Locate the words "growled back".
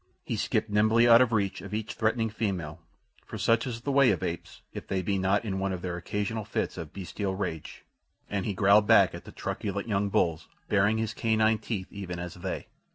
8.55-9.13